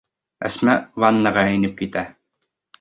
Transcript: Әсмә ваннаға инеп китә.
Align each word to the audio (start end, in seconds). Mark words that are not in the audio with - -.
Әсмә 0.49 0.75
ваннаға 1.05 1.45
инеп 1.59 1.79
китә. 1.85 2.07